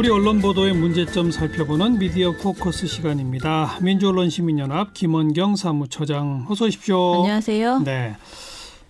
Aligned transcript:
우리 0.00 0.08
언론 0.08 0.40
보도의 0.40 0.72
문제점 0.72 1.30
살펴보는 1.30 1.98
미디어 1.98 2.32
포커스 2.32 2.86
시간입니다. 2.86 3.78
민주언론시민연합 3.82 4.94
김원경 4.94 5.56
사무처장 5.56 6.46
어서 6.48 6.64
오십시오. 6.64 7.16
안녕하세요. 7.16 7.80
네. 7.80 8.16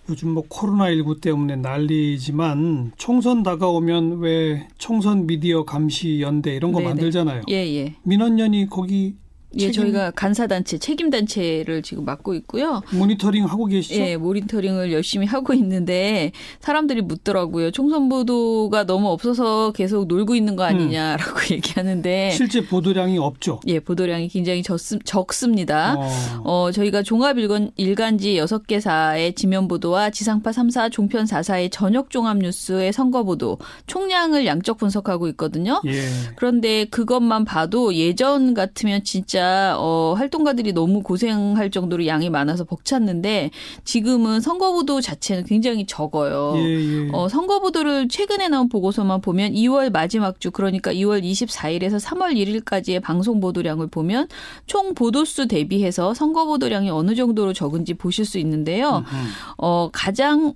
요즘 0.07 0.29
뭐 0.29 0.47
코로나19 0.47 1.19
때문에 1.19 1.57
난리지만 1.57 2.93
총선 2.95 3.43
다가오면 3.43 4.19
왜 4.19 4.69
총선 4.77 5.27
미디어 5.27 5.65
감시 5.65 6.21
연대 6.21 6.55
이런 6.55 6.71
거 6.71 6.79
네네. 6.79 6.89
만들잖아요. 6.91 7.41
예, 7.49 7.55
예. 7.55 7.93
민원연이 8.03 8.69
거기 8.69 9.15
예, 9.59 9.71
저희가 9.71 10.11
간사단체, 10.11 10.77
책임단체를 10.77 11.81
지금 11.81 12.05
맡고 12.05 12.33
있고요. 12.35 12.81
모니터링 12.91 13.45
하고 13.45 13.65
계시죠? 13.65 13.95
예, 13.99 14.15
모니터링을 14.15 14.93
열심히 14.93 15.27
하고 15.27 15.53
있는데 15.53 16.31
사람들이 16.61 17.01
묻더라고요. 17.01 17.71
총선 17.71 18.07
보도가 18.07 18.85
너무 18.85 19.09
없어서 19.09 19.71
계속 19.71 20.07
놀고 20.07 20.35
있는 20.35 20.55
거 20.55 20.63
아니냐라고 20.63 21.39
얘기하는데 21.51 22.31
실제 22.31 22.65
보도량이 22.65 23.17
없죠. 23.17 23.59
예, 23.67 23.79
보도량이 23.79 24.29
굉장히 24.29 24.63
적, 24.63 24.77
적습 25.03 25.51
니다. 25.51 25.95
어. 25.97 26.07
어, 26.43 26.71
저희가 26.71 27.03
종합 27.03 27.37
일간, 27.37 27.71
일간지 27.75 28.35
6개사의 28.35 29.35
지면 29.35 29.67
보도와 29.67 30.09
지상파 30.11 30.51
3사, 30.51 30.91
종편 30.91 31.25
4사의 31.25 31.69
저녁 31.71 32.09
종합 32.09 32.37
뉴스의 32.37 32.93
선거 32.93 33.23
보도, 33.23 33.57
총량을 33.87 34.45
양적 34.45 34.77
분석하고 34.77 35.27
있거든요. 35.29 35.81
예. 35.85 36.01
그런데 36.35 36.85
그것만 36.85 37.43
봐도 37.45 37.93
예전 37.95 38.53
같으면 38.53 39.03
진짜 39.03 39.40
어 39.77 40.13
활동가들이 40.17 40.73
너무 40.73 41.01
고생할 41.01 41.71
정도로 41.71 42.05
양이 42.07 42.29
많아서 42.29 42.63
벅찼는데 42.63 43.51
지금은 43.83 44.41
선거보도 44.41 45.01
자체는 45.01 45.45
굉장히 45.45 45.85
적어요. 45.85 46.53
예, 46.57 46.61
예. 46.61 47.09
어, 47.11 47.27
선거보도를 47.29 48.07
최근에 48.07 48.47
나온 48.47 48.69
보고서만 48.69 49.21
보면 49.21 49.53
2월 49.53 49.91
마지막 49.91 50.39
주 50.39 50.51
그러니까 50.51 50.93
2월 50.93 51.23
24일에서 51.23 51.99
3월 51.99 52.35
1일까지의 52.35 53.01
방송 53.01 53.39
보도량을 53.39 53.87
보면 53.87 54.27
총 54.65 54.93
보도수 54.93 55.47
대비해서 55.47 56.13
선거 56.13 56.45
보도량이 56.45 56.89
어느 56.89 57.15
정도로 57.15 57.53
적은지 57.53 57.93
보실 57.93 58.25
수 58.25 58.37
있는데요. 58.39 59.03
음. 59.11 59.27
어, 59.57 59.89
가장 59.91 60.53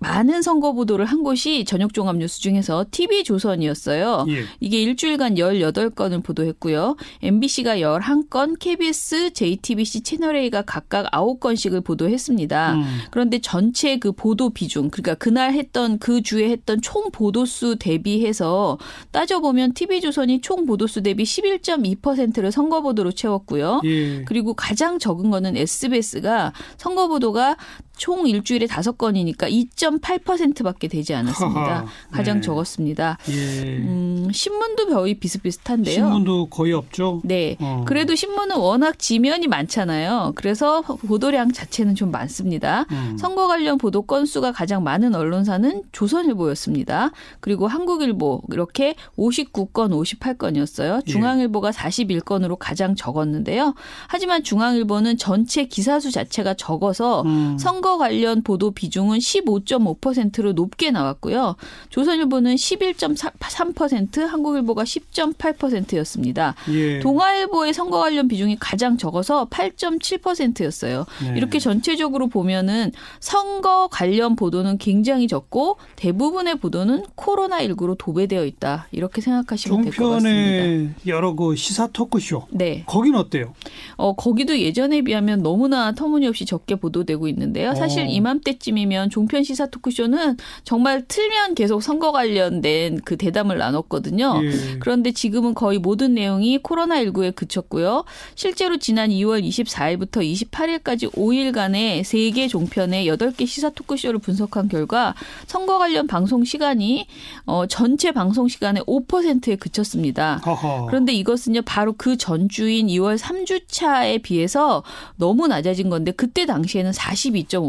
많은 0.00 0.42
선거 0.42 0.72
보도를 0.72 1.04
한 1.04 1.22
곳이 1.22 1.64
저녁 1.64 1.94
종합 1.94 2.16
뉴스 2.16 2.40
중에서 2.40 2.86
TV 2.90 3.24
조선이었어요. 3.24 4.26
예. 4.28 4.44
이게 4.60 4.82
일주일간 4.82 5.34
18건을 5.36 6.22
보도했고요. 6.22 6.96
MBC가 7.22 7.76
11건, 7.76 8.27
KBS, 8.58 9.32
JTBC, 9.32 10.02
채널A가 10.02 10.62
각각 10.62 11.10
9건씩을 11.10 11.84
보도했습니다. 11.84 12.74
음. 12.74 12.84
그런데 13.10 13.38
전체 13.38 13.98
그 13.98 14.12
보도 14.12 14.50
비중, 14.50 14.90
그러니까 14.90 15.14
그날 15.14 15.52
했던 15.52 15.98
그 15.98 16.22
주에 16.22 16.50
했던 16.50 16.80
총 16.80 17.10
보도수 17.10 17.76
대비해서 17.76 18.78
따져보면 19.12 19.74
TV조선이 19.74 20.40
총 20.40 20.66
보도수 20.66 21.02
대비 21.02 21.24
11.2%를 21.24 22.52
선거 22.52 22.82
보도로 22.82 23.12
채웠고요. 23.12 23.80
예. 23.84 24.24
그리고 24.24 24.54
가장 24.54 24.98
적은 24.98 25.30
거는 25.30 25.56
SBS가 25.56 26.52
선거 26.76 27.08
보도가 27.08 27.56
총 27.98 28.26
일주일에 28.26 28.66
다섯 28.66 28.96
건이니까 28.96 29.48
2.8%밖에 29.50 30.88
되지 30.88 31.14
않았습니다. 31.14 31.60
하하. 31.60 31.86
가장 32.10 32.36
네. 32.36 32.40
적었습니다. 32.40 33.18
예. 33.28 33.32
음, 33.78 34.28
신문도 34.32 34.86
거의 34.88 35.14
비슷비슷한데요. 35.14 35.94
신문도 35.94 36.46
거의 36.46 36.72
없죠. 36.72 37.20
네. 37.24 37.56
어. 37.60 37.84
그래도 37.86 38.14
신문은 38.14 38.56
워낙 38.56 38.98
지면이 38.98 39.48
많잖아요. 39.48 40.32
그래서 40.36 40.82
보도량 40.82 41.52
자체는 41.52 41.96
좀 41.96 42.10
많습니다. 42.10 42.86
음. 42.92 43.16
선거 43.18 43.48
관련 43.48 43.76
보도 43.78 44.02
건수가 44.02 44.52
가장 44.52 44.84
많은 44.84 45.14
언론사는 45.14 45.82
조선일보였습니다. 45.92 47.10
그리고 47.40 47.66
한국일보 47.66 48.42
이렇게 48.52 48.94
59건, 49.16 49.90
58건이었어요. 49.90 51.02
예. 51.06 51.10
중앙일보가 51.10 51.70
41건으로 51.72 52.56
가장 52.58 52.94
적었는데요. 52.94 53.74
하지만 54.06 54.44
중앙일보는 54.44 55.16
전체 55.18 55.64
기사수 55.64 56.12
자체가 56.12 56.54
적어서 56.54 57.22
음. 57.22 57.58
선거 57.58 57.87
관련 57.96 58.42
보도 58.42 58.70
비중은 58.72 59.18
15.5%로 59.18 60.52
높게 60.52 60.90
나왔고요. 60.90 61.56
조선일보는 61.88 62.56
11.3%, 62.56 64.26
한국일보가 64.26 64.84
10.8%였습니다. 64.84 66.54
예. 66.70 66.98
동아일보의 67.00 67.72
선거 67.72 67.98
관련 68.00 68.28
비중이 68.28 68.56
가장 68.60 68.96
적어서 68.98 69.46
8.7%였어요. 69.48 71.06
네. 71.22 71.34
이렇게 71.36 71.58
전체적으로 71.58 72.28
보면은 72.28 72.92
선거 73.20 73.88
관련 73.90 74.36
보도는 74.36 74.78
굉장히 74.78 75.28
적고 75.28 75.76
대부분의 75.96 76.56
보도는 76.56 77.04
코로나19로 77.16 77.96
도배되어 77.98 78.44
있다. 78.44 78.88
이렇게 78.92 79.20
생각하시면 79.20 79.82
될 79.82 79.92
것 79.92 80.08
같습니다. 80.10 80.94
여러 81.06 81.34
그 81.34 81.56
시사 81.56 81.88
토크쇼 81.88 82.46
네. 82.50 82.84
거긴 82.86 83.14
어때요? 83.14 83.54
어, 83.96 84.14
거기도 84.14 84.58
예전에 84.58 85.02
비하면 85.02 85.42
너무나 85.42 85.92
터무니없이 85.92 86.44
적게 86.44 86.74
보도되고 86.74 87.28
있는데요. 87.28 87.74
사실 87.78 88.02
어. 88.02 88.06
이맘때쯤이면 88.06 89.10
종편 89.10 89.42
시사 89.42 89.66
토크쇼는 89.66 90.36
정말 90.64 91.04
틀면 91.06 91.54
계속 91.54 91.82
선거 91.82 92.12
관련된 92.12 93.00
그 93.04 93.16
대담을 93.16 93.58
나눴거든요. 93.58 94.40
예. 94.44 94.78
그런데 94.80 95.12
지금은 95.12 95.54
거의 95.54 95.78
모든 95.78 96.14
내용이 96.14 96.58
코로나19에 96.58 97.34
그쳤고요. 97.34 98.04
실제로 98.34 98.76
지난 98.76 99.10
2월 99.10 99.42
24일부터 99.42 100.22
28일까지 100.22 101.12
5일간의 101.12 102.02
3개 102.02 102.48
종편의 102.48 103.06
8개 103.06 103.46
시사 103.46 103.70
토크쇼를 103.70 104.18
분석한 104.18 104.68
결과 104.68 105.14
선거 105.46 105.78
관련 105.78 106.06
방송 106.06 106.44
시간이 106.44 107.06
어, 107.44 107.66
전체 107.66 108.12
방송 108.12 108.48
시간의 108.48 108.82
5%에 108.84 109.56
그쳤습니다. 109.56 110.40
허허. 110.44 110.86
그런데 110.86 111.12
이것은요, 111.12 111.62
바로 111.62 111.94
그 111.96 112.16
전주인 112.16 112.88
2월 112.88 113.18
3주차에 113.18 114.22
비해서 114.22 114.82
너무 115.16 115.46
낮아진 115.46 115.88
건데, 115.88 116.12
그때 116.12 116.46
당시에는 116.46 116.90
42.5% 116.92 117.67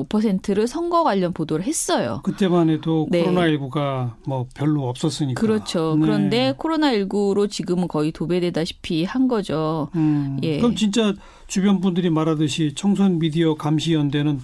를 0.54 0.68
선거 0.68 1.04
관련 1.04 1.34
보도를 1.34 1.66
했어요. 1.66 2.22
그때만 2.24 2.70
해도 2.70 3.08
네. 3.10 3.26
코로나19가 3.26 4.14
뭐 4.26 4.48
별로 4.54 4.88
없었으니까. 4.88 5.40
그렇죠. 5.40 5.96
네. 5.96 6.06
그런데 6.06 6.54
코로나19로 6.58 7.50
지금은 7.50 7.88
거의 7.88 8.12
도배되다시피 8.12 9.04
한 9.04 9.28
거죠. 9.28 9.90
음. 9.96 10.40
예. 10.44 10.58
그럼 10.58 10.76
진짜 10.76 11.14
주변 11.48 11.80
분들이 11.82 12.10
말하듯이 12.10 12.74
청소년 12.76 13.20
미디어 13.20 13.56
감시 13.56 13.94
연대는 13.94 14.42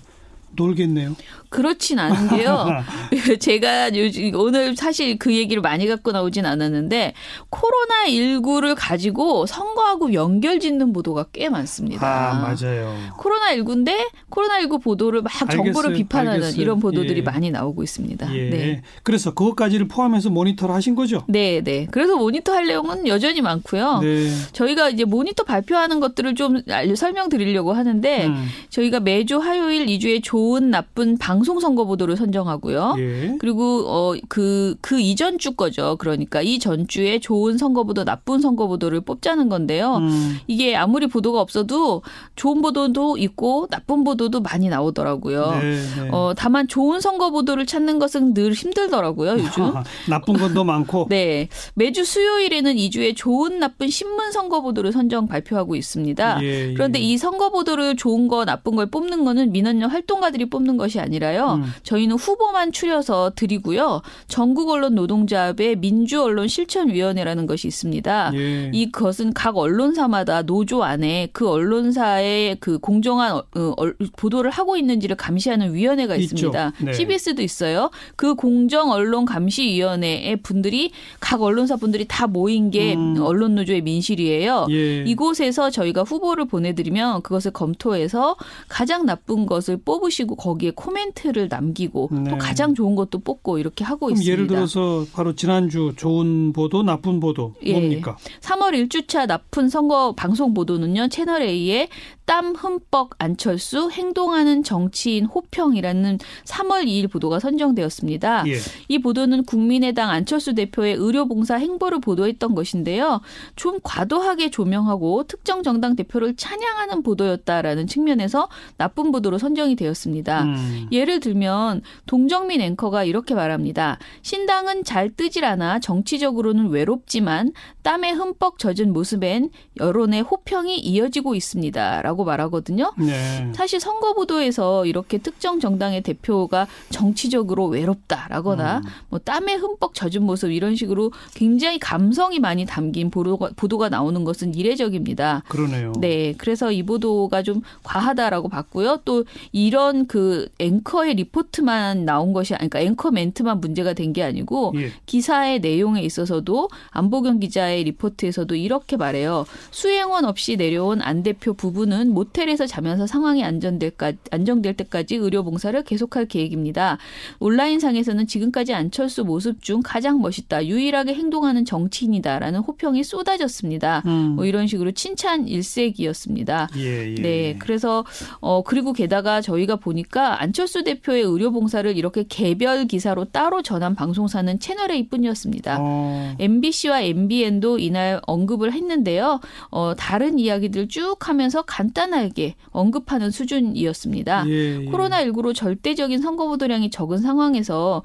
놀겠네요. 0.56 1.16
그렇진 1.50 2.00
않은 2.00 2.30
게요. 2.30 2.66
제가 3.40 3.96
요즘 3.96 4.36
오늘 4.36 4.76
사실 4.76 5.18
그 5.18 5.34
얘기를 5.34 5.62
많이 5.62 5.88
갖고 5.88 6.12
나오진 6.12 6.46
않았는데 6.46 7.14
코로나 7.50 8.06
19를 8.08 8.76
가지고 8.78 9.46
선거하고 9.46 10.14
연결 10.14 10.60
짓는 10.60 10.92
보도가 10.94 11.28
꽤 11.32 11.50
많습니다. 11.50 12.06
아 12.06 12.34
맞아요. 12.42 12.96
코로나 13.18 13.56
19인데 13.56 13.94
코로나 14.30 14.60
19 14.60 14.80
보도를 14.80 15.22
막 15.22 15.32
알겠어요. 15.42 15.94
비판하는 15.94 16.34
알겠어요. 16.44 16.62
이런 16.62 16.80
보도들이 16.80 17.20
예. 17.20 17.22
많이 17.22 17.52
나오고 17.52 17.84
있습니다. 17.84 18.36
예. 18.36 18.50
네. 18.50 18.82
그래서 19.04 19.34
그것까지를 19.34 19.88
포함해서 19.88 20.30
모니터를 20.30 20.76
하신 20.76 20.96
거죠? 20.96 21.24
네, 21.28 21.62
네. 21.64 21.88
그래서 21.92 22.16
모니터 22.18 22.54
할 22.54 22.68
내용은 22.68 23.08
여전히 23.08 23.42
많고요. 23.42 24.00
네. 24.02 24.30
저희가 24.52 24.90
이제 24.90 25.06
모니터 25.06 25.44
발표하는 25.44 26.00
것들을 26.00 26.36
좀 26.36 26.62
설명드리려고 26.96 27.74
하는데 27.74 28.26
음. 28.26 28.48
저희가 28.70 29.00
매주 29.00 29.38
화요일 29.38 29.86
2주에 29.86 30.24
좋은 30.46 30.70
나쁜 30.70 31.18
방송 31.18 31.60
선거 31.60 31.86
보도를 31.86 32.18
선정하고요. 32.18 32.96
예. 33.00 33.36
그리고 33.40 33.88
어그그 33.88 34.76
그 34.80 35.00
이전 35.00 35.40
주 35.40 35.56
거죠. 35.56 35.96
그러니까 35.98 36.44
이 36.44 36.60
전주에 36.60 37.20
좋은 37.20 37.58
선거 37.58 37.84
보도 37.84 38.06
나쁜 38.06 38.42
선거 38.42 38.68
보도를 38.68 39.02
뽑자는 39.02 39.50
건데요. 39.50 39.98
음. 39.98 40.38
이게 40.46 40.76
아무리 40.76 41.08
보도가 41.08 41.42
없어도 41.42 42.04
좋은 42.36 42.62
보도도 42.62 43.18
있고 43.18 43.68
나쁜 43.72 44.04
보도도 44.04 44.42
많이 44.42 44.70
나오더라고요. 44.70 45.52
네, 45.60 45.82
네. 46.04 46.10
어 46.12 46.34
다만 46.38 46.68
좋은 46.68 47.02
선거 47.02 47.32
보도를 47.32 47.66
찾는 47.66 47.98
것은 47.98 48.36
늘 48.36 48.54
힘들더라고요, 48.54 49.32
요즘. 49.32 49.74
나쁜 50.08 50.36
건도 50.36 50.64
많고. 50.64 51.08
네. 51.10 51.50
매주 51.74 52.06
수요일에는 52.06 52.78
이주에 52.78 53.16
좋은 53.16 53.58
나쁜 53.60 53.90
신문 53.90 54.32
선거 54.32 54.62
보도를 54.62 54.92
선정 54.92 55.28
발표하고 55.28 55.76
있습니다. 55.76 56.44
예, 56.44 56.70
예. 56.70 56.74
그런데 56.76 57.00
이 57.00 57.18
선거 57.18 57.50
보도를 57.50 57.96
좋은 57.96 58.28
거 58.28 58.46
나쁜 58.46 58.76
걸 58.76 58.86
뽑는 58.86 59.26
거는 59.26 59.52
민원연 59.52 59.90
활동가 59.90 60.30
들이 60.36 60.50
뽑는 60.50 60.76
것이 60.76 61.00
아니라요. 61.00 61.62
음. 61.64 61.72
저희는 61.84 62.18
후보만 62.18 62.74
추려서 62.74 63.32
드리고요. 63.36 64.02
전국 64.28 64.70
언론 64.70 64.96
노동자합의 64.96 65.78
민주 65.78 66.22
언론 66.22 66.50
실천위원회라는 66.50 67.48
것이 67.48 67.68
있습니다. 67.70 68.32
예. 68.36 68.72
이것은 68.74 69.34
각 69.34 69.56
언론사마다 69.56 70.42
노조 70.42 70.84
안에 70.84 71.30
그 71.32 71.50
언론사의 71.50 72.58
그 72.60 72.80
공정한 72.80 73.36
어, 73.36 73.44
어, 73.56 73.92
보도를 74.18 74.52
하고 74.52 74.76
있는지를 74.76 75.16
감시하는 75.16 75.74
위원회가. 75.74 76.16
있습니다. 76.18 76.74
네. 76.82 76.94
CBS도 76.94 77.42
있어요. 77.42 77.90
그 78.18 78.36
공정 78.36 78.92
언론 78.92 79.24
감시 79.26 79.64
위원회의 79.64 80.36
분들이 80.38 80.92
각 81.20 81.42
언론사 81.42 81.78
분들이 81.78 82.06
다 82.08 82.28
모인 82.28 82.72
게 82.72 82.96
음. 82.96 83.16
언론 83.22 83.56
노조의 83.56 83.82
민실이에요. 83.82 84.68
예. 84.70 85.04
이곳에서 85.04 85.70
저희가 85.70 86.04
후보를 86.04 86.46
보내드리면 86.46 87.22
그것을 87.22 87.52
검토해서 87.52 88.36
가장 88.68 89.06
나쁜 89.06 89.46
것을 89.46 89.78
해가지고 89.86 90.25
거기에 90.26 90.72
코멘트를 90.72 91.48
남기고 91.50 92.10
네. 92.12 92.32
또 92.32 92.38
가장 92.38 92.74
좋은 92.74 92.96
것도 92.96 93.20
뽑고 93.20 93.60
이렇게 93.60 93.84
하고 93.84 94.10
있습니다. 94.10 94.32
예를 94.32 94.48
들어서 94.48 95.06
바로 95.14 95.36
지난주 95.36 95.94
좋은 95.96 96.54
보도, 96.54 96.82
나쁜 96.82 97.20
보도 97.20 97.54
예. 97.64 97.74
뭡니까? 97.74 98.18
3월 98.42 98.74
1주차 98.88 99.28
나쁜 99.28 99.70
선거 99.70 100.14
방송 100.16 100.54
보도는요. 100.54 101.10
채널 101.10 101.44
A에 101.44 101.90
땀 102.26 102.56
흠뻑 102.56 103.12
안철수 103.20 103.92
행동하는 103.92 104.64
정치인 104.64 105.26
호평이라는 105.26 106.18
3월 106.46 106.86
2일 106.86 107.12
보도가 107.12 107.40
선정되었습니다. 107.40 108.46
예. 108.48 108.56
이 108.88 109.00
보도는 109.00 109.44
국민의당 109.44 110.10
안철수 110.10 110.56
대표의 110.56 110.96
의료봉사 110.96 111.56
행보를 111.56 112.02
보도했던 112.02 112.56
것인데요. 112.56 113.22
좀 113.56 113.80
과도하게 113.84 114.50
조명하고 114.50 115.26
특정 115.28 115.62
정당 115.62 115.96
대표를 115.96 116.36
찬양하는 116.36 117.04
보도였다라는 117.04 117.88
측면에서 117.88 118.50
나쁜 118.78 119.12
보도로 119.12 119.38
선정이 119.38 119.76
되었습니다. 119.76 120.05
음. 120.44 120.88
예를 120.92 121.20
들면 121.20 121.82
동정민 122.06 122.62
앵커가 122.62 123.04
이렇게 123.04 123.34
말합니다. 123.34 123.98
신당은 124.22 124.84
잘 124.84 125.10
뜨질 125.10 125.46
않아 125.46 125.80
정치적으로는 125.80 126.70
외롭지만 126.70 127.52
땀에 127.84 128.12
흠뻑 128.12 128.60
젖은 128.60 128.94
모습엔 128.94 129.50
여론의 129.80 130.22
호평이 130.22 130.78
이어지고 130.80 131.36
있습니다. 131.36 132.02
라고 132.02 132.26
말하거든요. 132.26 132.94
네. 132.98 133.52
사실 133.54 133.80
선거 133.80 134.14
보도에서 134.14 134.86
이렇게 134.86 135.18
특정 135.20 135.60
정당의 135.60 136.02
대표가 136.02 136.68
정치적으로 136.90 137.68
외롭다라거나 137.68 138.78
음. 138.78 138.90
뭐 139.10 139.20
땀에 139.20 139.54
흠뻑 139.54 139.94
젖은 139.94 140.24
모습 140.24 140.52
이런 140.52 140.76
식으로 140.76 141.12
굉장히 141.34 141.80
감성이 141.80 142.40
많이 142.40 142.66
담긴 142.66 143.10
보도가, 143.10 143.52
보도가 143.56 143.90
나오는 143.90 144.24
것은 144.24 144.56
이례적입니다. 144.56 145.44
그러네요. 145.48 145.94
네, 146.00 146.34
그래서 146.38 146.72
이 146.72 146.84
보도가 146.84 147.44
좀 147.44 147.62
과하다라고 147.84 148.50
봤고요. 148.50 149.02
또 149.06 149.26
이런 149.52 149.95
그 150.08 150.50
앵커의 150.60 151.16
리포트만 151.16 152.06
나온 152.06 152.34
것이 152.34 152.54
아니 152.56 152.70
그러니까 152.70 152.80
앵커 152.82 153.12
멘트만 153.12 153.60
문제가 153.62 153.94
된 153.94 154.16
게 154.16 154.24
아니고 154.24 154.74
예. 154.78 154.92
기사의 155.06 155.60
내용에 155.60 156.02
있어서도 156.02 156.70
안보경 156.92 157.40
기자의 157.40 157.84
리포트에서도 157.84 158.56
이렇게 158.56 158.96
말해요. 158.98 159.46
수행원 159.72 160.24
없이 160.26 160.56
내려온 160.56 161.02
안 161.02 161.22
대표 161.22 161.54
부부는 161.54 162.14
모텔에서 162.14 162.66
자면서 162.66 163.08
상황이 163.08 163.44
안전될까, 163.44 164.14
안정될 164.32 164.78
때까지 164.78 165.16
의료 165.16 165.44
봉사를 165.44 165.84
계속할 165.84 166.28
계획입니다. 166.28 166.98
온라인상에서는 167.40 168.28
지금까지 168.28 168.74
안철수 168.74 169.26
모습 169.26 169.62
중 169.62 169.82
가장 169.84 170.22
멋있다, 170.22 170.66
유일하게 170.66 171.14
행동하는 171.14 171.66
정치인이다라는 171.66 172.62
호평이 172.62 173.04
쏟아졌습니다. 173.04 174.02
음. 174.06 174.34
뭐 174.36 174.46
이런 174.46 174.68
식으로 174.68 174.92
칭찬 174.92 175.48
일색이었습니다. 175.48 176.70
예, 176.78 177.12
예. 177.12 177.16
네, 177.16 177.56
그래서 177.60 178.06
어 178.40 178.64
그리고 178.64 178.94
게다가 178.94 179.42
저희가 179.42 179.76
보니까 179.86 180.42
안철수 180.42 180.84
대표의 180.84 181.22
의료 181.24 181.52
봉사를 181.52 181.96
이렇게 181.96 182.24
개별 182.28 182.86
기사로 182.86 183.26
따로 183.26 183.62
전한 183.62 183.94
방송사는 183.94 184.60
채널 184.60 184.92
A뿐이었습니다. 184.92 185.78
어, 185.80 186.36
MBC와 186.40 187.02
MBN도 187.02 187.78
이날 187.78 188.20
언급을 188.26 188.74
했는데요. 188.74 189.40
어, 189.70 189.94
다른 189.96 190.40
이야기들 190.40 190.88
쭉 190.88 191.16
하면서 191.30 191.62
간단하게 191.62 192.56
언급하는 192.72 193.30
수준이었습니다. 193.30 194.46
예, 194.48 194.52
예. 194.52 194.86
코로나19로 194.86 195.54
절대적인 195.54 196.22
선거 196.22 196.48
보도량이 196.48 196.90
적은 196.90 197.20
상황에서 197.20 198.02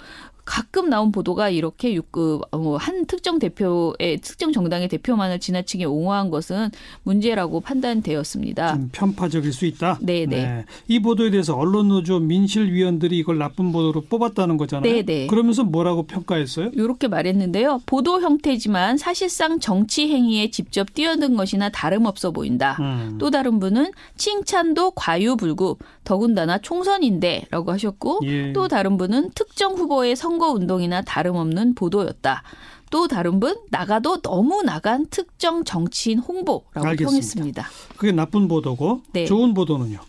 가끔 0.50 0.91
나온 0.91 1.12
보도가 1.12 1.49
이렇게 1.49 1.94
육- 1.94 2.11
어, 2.50 2.76
한 2.76 3.06
특정 3.06 3.38
대표의 3.38 4.19
특정 4.20 4.52
정당의 4.52 4.88
대표만을 4.88 5.38
지나치게 5.38 5.85
옹호한 5.85 6.29
것은 6.31 6.70
문제라고 7.05 7.61
판단되었습니다. 7.61 8.75
좀 8.75 8.88
편파적일 8.91 9.52
수 9.52 9.64
있다. 9.64 9.99
네, 10.00 10.26
네. 10.26 10.64
이 10.88 10.99
보도에 11.00 11.31
대해서 11.31 11.55
언론노조 11.56 12.19
민실위원들이 12.19 13.17
이걸 13.17 13.38
나쁜 13.38 13.70
보도로 13.70 14.00
뽑았다는 14.08 14.56
거잖아요. 14.56 14.93
네, 14.93 15.02
네. 15.05 15.29
그러면서 15.29 15.62
뭐라고 15.62 16.02
평가했어요? 16.02 16.70
이렇게 16.75 17.06
말했는데요. 17.06 17.82
보도 17.87 18.20
형태지만 18.20 18.99
사실상 18.99 19.61
정치 19.61 20.08
행위에 20.08 20.50
직접 20.50 20.93
뛰어든 20.94 21.37
것이나 21.37 21.69
다름없어 21.69 22.32
보인다. 22.32 22.76
음. 22.81 23.19
또 23.20 23.31
다른 23.31 23.61
분은 23.61 23.93
칭찬도 24.17 24.91
과유불급, 24.97 25.79
더군다나 26.02 26.58
총선인데라고 26.58 27.70
하셨고 27.70 28.20
예. 28.25 28.52
또 28.52 28.67
다른 28.67 28.97
분은 28.97 29.31
특정 29.37 29.75
후보의 29.75 30.17
선거 30.40 30.52
운동이나 30.52 31.02
다름없는 31.02 31.75
보도였다. 31.75 32.42
또 32.90 33.06
다른 33.06 33.38
분 33.40 33.56
나가도 33.70 34.22
너무 34.22 34.62
나간 34.62 35.06
특정 35.10 35.64
정치인 35.64 36.19
홍보라고 36.19 36.81
알겠습니다. 36.81 37.10
평했습니다. 37.10 37.69
그게 37.98 38.10
나쁜 38.10 38.48
보도고 38.48 39.02
네. 39.12 39.26
좋은 39.26 39.52
보도는요. 39.52 40.00